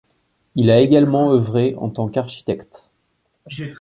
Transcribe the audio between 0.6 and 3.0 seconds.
a également œuvré en tant qu'architecte.